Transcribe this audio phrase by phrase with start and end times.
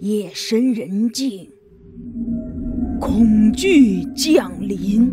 [0.00, 1.50] 夜深人静，
[3.00, 5.12] 恐惧降临，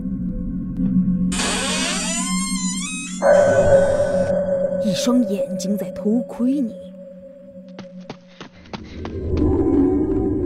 [4.86, 6.76] 一双眼睛在偷窥你，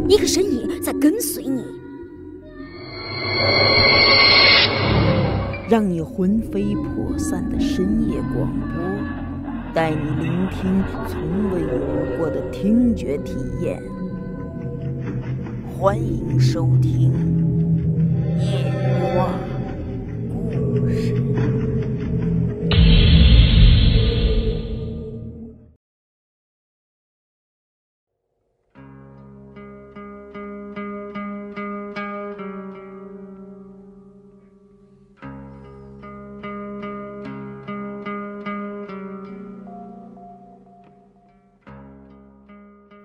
[0.07, 1.61] 一个身影在跟随你，
[5.70, 8.82] 让你魂飞魄散的深夜广播，
[9.73, 13.82] 带你聆听从未有过的听觉体验。
[15.77, 17.11] 欢迎收听《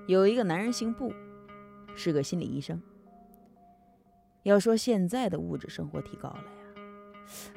[0.06, 1.12] 有一个男人姓布。
[1.96, 2.82] 是个心理医生。
[4.42, 6.50] 要说现在的物质生活提高了呀，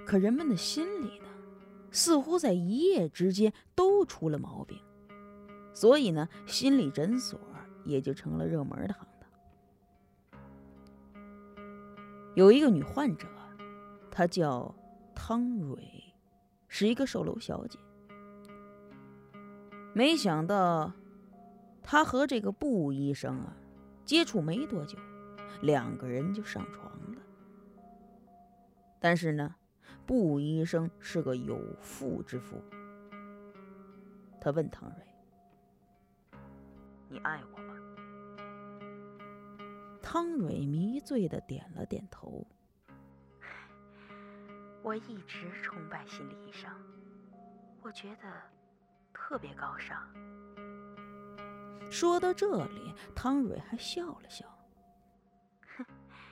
[0.05, 1.25] 可人们的心理呢，
[1.89, 4.79] 似乎在一夜之间都出了毛病。
[5.73, 7.39] 所以呢，心理诊所
[7.83, 9.27] 也就成了热门的行当。
[12.35, 13.27] 有一个女患者，
[14.11, 14.75] 她叫
[15.15, 15.81] 汤蕊，
[16.67, 17.79] 是一个售楼小姐。
[19.93, 20.93] 没想到，
[21.89, 23.55] 他和这个布医生啊。
[24.03, 24.97] 接触没多久，
[25.61, 27.21] 两个人就上床了。
[29.01, 29.53] 但是呢，
[30.05, 32.63] 布医生是个有妇之夫。
[34.39, 35.05] 他问唐蕊
[37.11, 37.73] ：“你爱我吗？”
[40.01, 42.47] 汤蕊迷醉的点了点头。
[44.81, 46.71] 我一直崇拜心理医生，
[47.81, 48.41] 我觉得
[49.13, 50.01] 特别高尚。
[51.89, 54.45] 说到这里，汤蕊还笑了笑。
[55.77, 55.85] 哼，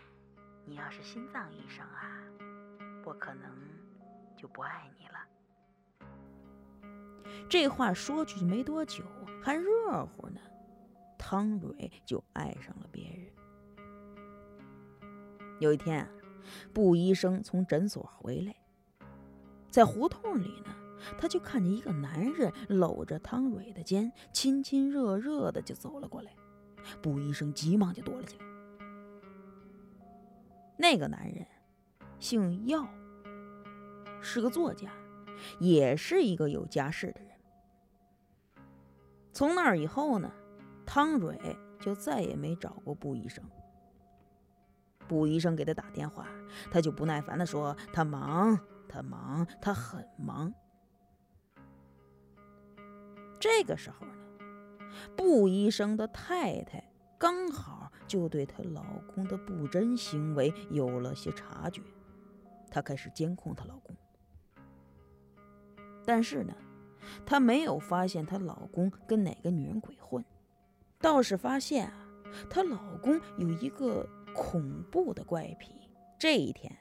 [0.66, 2.24] 你要是心脏医生啊，
[3.06, 3.50] 我可能
[4.36, 5.20] 就不爱你了。
[7.50, 9.04] 这话说出去没多久，
[9.44, 10.40] 还热乎呢，
[11.18, 13.26] 汤蕊就爱上了别人。
[15.60, 16.10] 有一天啊，
[16.74, 18.56] 布医生从诊所回来，
[19.70, 20.76] 在胡同里呢。
[21.18, 26.32] 他就看见一个男人搂着汤蕊的肩，亲亲热热的就走了过来。
[27.02, 28.46] 布医生急忙就躲了起来。
[30.78, 31.46] 那个男人
[32.20, 32.88] 姓药，
[34.22, 34.92] 是个作家，
[35.60, 37.32] 也是一个有家室的人。
[39.32, 40.32] 从那儿以后呢，
[40.86, 43.44] 汤蕊就再也没找过布医生。
[45.08, 46.28] 布医生给他打电话，
[46.72, 50.54] 他就不耐烦的说：“他忙，他忙，他很忙。”
[53.46, 54.14] 这个时候呢，
[55.16, 56.84] 布医生的太太
[57.16, 58.84] 刚好就对她老
[59.14, 61.80] 公的不贞行为有了些察觉，
[62.72, 63.96] 她开始监控她老公。
[66.04, 66.56] 但是呢，
[67.24, 70.26] 她没有发现她老公跟哪个女人鬼混，
[71.00, 72.08] 倒是发现啊，
[72.50, 75.72] 她老公有一个恐怖的怪癖。
[76.18, 76.76] 这一天，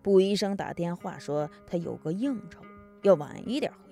[0.00, 2.62] 布医生打电话说他有个应酬，
[3.02, 3.87] 要晚一点回。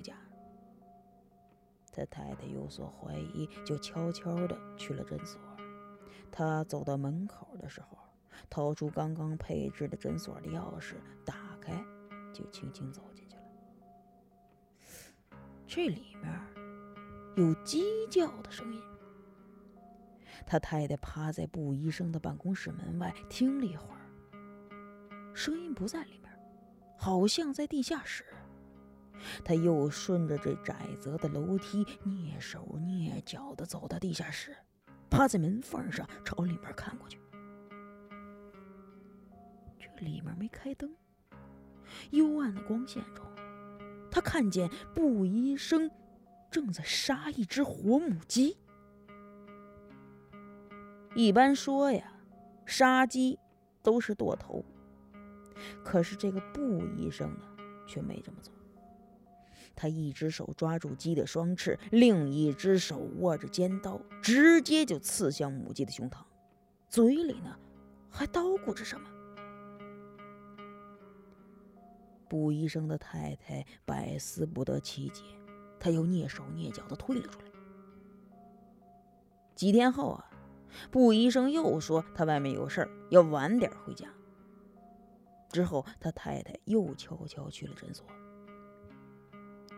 [1.97, 5.41] 他太太有所怀疑，就悄悄地去了诊所。
[6.31, 7.97] 他走到门口的时候，
[8.51, 11.73] 掏出刚刚配置的诊所的钥匙，打开，
[12.34, 13.43] 就轻轻走进去了。
[15.67, 16.31] 这里面
[17.37, 18.83] 有鸡叫的声音。
[20.45, 26.31] 他太太趴在布医生的办公室门外听了一会儿，声音不在里面，
[26.99, 28.25] 好像在地下室。
[29.44, 34.56] 他又顺着这窄窄的楼梯，蹑手蹑脚地走到地下室，
[35.10, 37.19] 趴在门缝上朝里面看过去。
[39.78, 40.94] 这里面没开灯，
[42.10, 43.25] 幽暗的光线中，
[44.10, 45.91] 他看见布医生
[46.50, 48.57] 正在杀一只活母鸡。
[51.15, 52.13] 一般说呀，
[52.66, 53.39] 杀鸡
[53.83, 54.63] 都是剁头，
[55.83, 57.47] 可是这个布医生呢，
[57.86, 58.53] 却没这么做。
[59.77, 66.25] 他一只手抓住鸡的双翅，另一只手握着尖刀，直接就刺向母鸡的胸膛，
[66.89, 67.57] 嘴里呢
[68.11, 69.09] 还叨咕着什么。
[72.28, 75.23] 布医生的太太百思不得其解，
[75.78, 77.47] 他又蹑手蹑脚的退了出来。
[79.55, 80.31] 几天后啊，
[80.91, 84.09] 布医生又说他外面有事儿，要晚点回家。
[85.53, 88.05] 之后，他太太又悄悄去了诊所。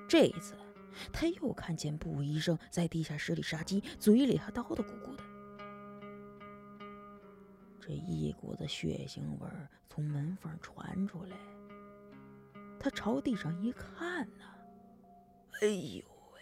[0.08, 0.54] 这一次，
[1.12, 5.22] 他又看见布医生在地下室里杀鸡，嘴里还叨叨咕咕的。
[7.78, 11.36] 这一股子血腥味儿从门缝传出来，
[12.80, 14.44] 他朝地上一看呢，
[15.60, 16.02] 哎呦
[16.34, 16.40] 喂，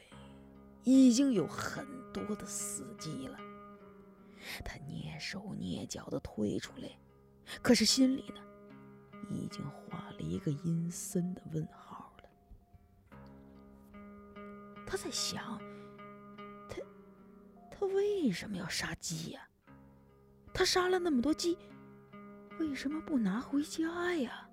[0.84, 3.36] 已经有很多的死鸡了。
[4.64, 6.88] 他蹑手蹑脚的退出来，
[7.62, 8.40] 可是心里呢，
[9.28, 12.05] 已经画了一个阴森的问号。
[14.86, 15.60] 他在想，
[16.68, 16.76] 他
[17.70, 19.48] 他为什么要杀鸡呀？
[20.54, 21.58] 他杀了那么多鸡，
[22.58, 24.48] 为什么不拿回家呀？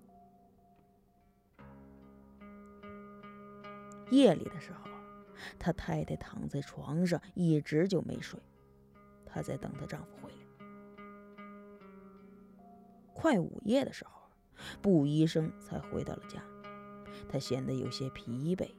[4.10, 4.90] 夜里的时候，
[5.58, 8.40] 他太太躺在床上，一直就没睡。
[9.26, 10.38] 她在等她丈夫回来。
[13.14, 14.30] 快午夜的时候，
[14.82, 16.44] 布医生才回到了家。
[17.30, 18.70] 他显得有些疲惫。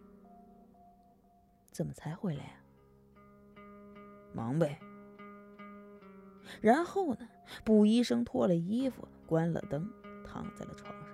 [1.74, 2.52] 怎么才回来呀？
[4.32, 4.78] 忙呗。
[6.60, 7.28] 然后呢，
[7.64, 9.92] 布医生脱了衣服，关了灯，
[10.24, 11.08] 躺在了床上。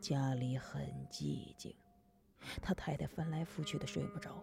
[0.00, 1.76] 家里很寂静，
[2.62, 4.42] 他太太翻来覆去的睡不着。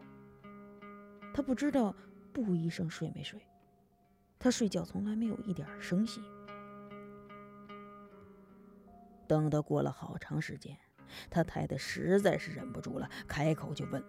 [1.34, 1.96] 他不知道。
[2.32, 3.42] 布医生睡没睡？
[4.38, 6.22] 他睡觉从来没有一点声息。
[9.28, 10.78] 等到过了好长时间，
[11.32, 14.04] 他太太实在是忍不住了，开口就问：“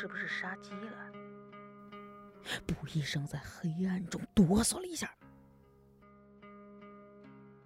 [0.00, 1.12] 是不是杀鸡了？”
[2.66, 5.14] 布医生在黑暗中哆嗦了一下。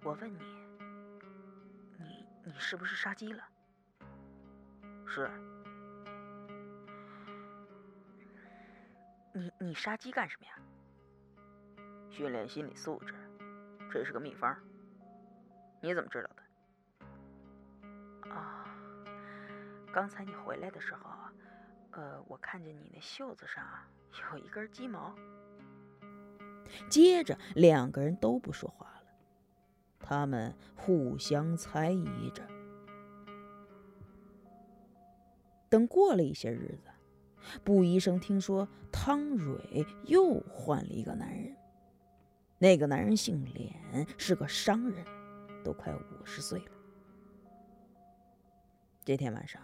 [0.03, 0.39] 我问你，
[1.97, 3.41] 你你是不是杀鸡了？
[5.07, 5.31] 是。
[9.33, 10.59] 你你杀鸡干什么呀？
[12.11, 13.13] 训练心理素质，
[13.89, 14.53] 这是个秘方。
[15.81, 18.29] 你怎么知道的？
[18.29, 18.67] 啊，
[19.93, 21.14] 刚才你回来的时候，
[21.95, 23.63] 呃，我看见你那袖子上
[24.33, 25.15] 有一根鸡毛。
[26.89, 29.03] 接着两个人都不说话了，
[29.99, 32.43] 他们互相猜疑着。
[35.69, 36.89] 等过了一些日子。
[37.63, 41.55] 布医生听说汤蕊又换了一个男人，
[42.57, 45.05] 那个男人姓脸，是个商人，
[45.63, 46.71] 都快五十岁了。
[49.03, 49.61] 这天晚上，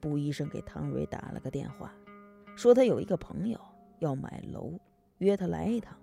[0.00, 1.92] 布医生给汤蕊打了个电话，
[2.56, 3.60] 说他有一个朋友
[3.98, 4.78] 要买楼，
[5.18, 5.96] 约他来一趟。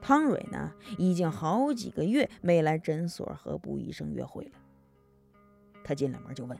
[0.00, 4.58] 汤蕊呢，已经好几个月没来诊所和布医生约会了。
[5.84, 6.58] 他进了门就问：“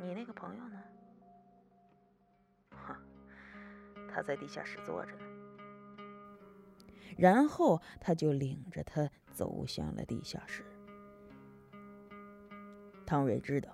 [0.00, 0.78] 你那个朋友呢？”
[4.08, 5.24] 他在地下室坐着呢，
[7.18, 10.64] 然后他就领着他走向了地下室。
[13.06, 13.70] 汤蕊知道，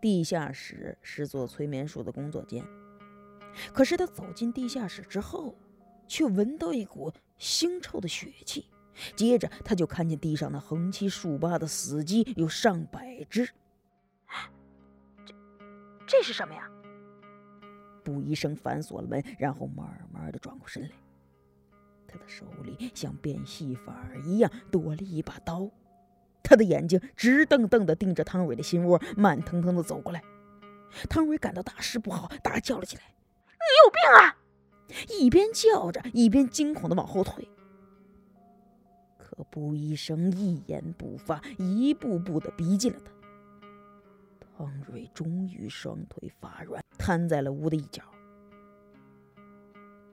[0.00, 2.64] 地下室是做催眠术的工作间，
[3.74, 5.54] 可是他走进地下室之后，
[6.06, 8.66] 却闻到一股腥臭的血气。
[9.16, 13.48] 接着，他就看见地上那横七竖八的死鸡有上百只。
[15.24, 15.34] 这，
[16.06, 16.68] 这是什么呀？
[18.04, 20.90] 布医生反锁了门，然后慢慢的转过身来。
[22.06, 25.70] 他的手里像变戏法一样多了一把刀，
[26.42, 30.22] 他的眼睛直瞪瞪的盯着汤蕊的心窝，慢腾腾的走过来。
[31.08, 33.02] 汤蕊感到大事不好，大叫了起来
[33.52, 34.36] ：“你有病啊！”
[35.20, 37.48] 一边叫着，一边惊恐的往后退。
[39.16, 43.12] 可布医生一言不发，一步步的逼近了他。
[44.56, 48.02] 汤蕊终于双腿发软，瘫在了屋的一角。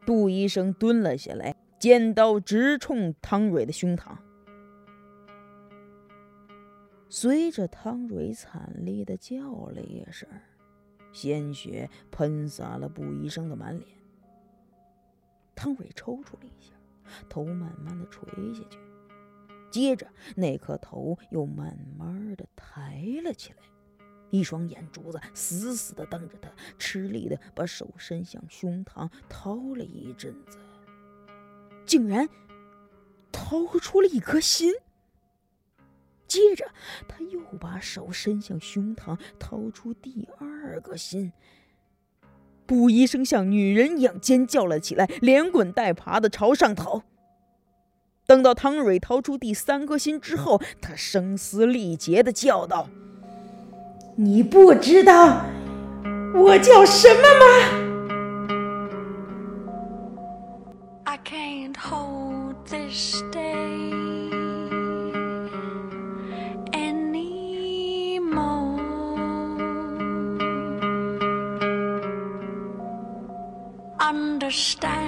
[0.05, 4.15] 杜医生蹲了下来，尖刀直冲汤蕊的胸膛。
[7.09, 10.27] 随着汤蕊惨厉的叫了一声，
[11.13, 13.89] 鲜血喷洒了布医生的满脸。
[15.55, 16.73] 汤蕊抽搐了一下，
[17.29, 18.77] 头慢慢的垂下去，
[19.71, 23.59] 接着那颗头又慢慢的抬了起来。
[24.29, 30.59] 一双眼珠子死死的瞪着他，吃力的把手伸向胸膛，掏了一阵子，
[31.85, 32.27] 竟然
[33.31, 34.73] 掏出了一颗心。
[36.27, 36.65] 接着，
[37.07, 41.31] 他又把手伸向胸膛，掏出第二个心。
[42.65, 47.03] 布医生像女人一样尖叫了起来，连滚带爬的朝上逃。
[48.25, 52.89] 等到汤蕊掏出第三颗心之后，他声嘶力竭的叫道。
[54.17, 55.45] 你不知道
[56.33, 57.45] 我叫什么吗
[61.05, 64.26] ？I can't hold this day
[74.47, 75.06] understand.